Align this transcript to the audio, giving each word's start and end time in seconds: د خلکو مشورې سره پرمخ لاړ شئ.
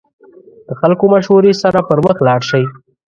د 0.67 0.69
خلکو 0.79 1.03
مشورې 1.13 1.51
سره 1.63 1.79
پرمخ 1.89 2.17
لاړ 2.27 2.41
شئ. 2.49 2.63